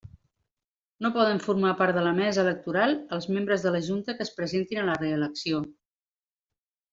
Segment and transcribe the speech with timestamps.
[1.05, 4.33] No poden formar part de la Mesa Electoral els membres de la Junta que es
[4.41, 5.61] presentin a la reelecció.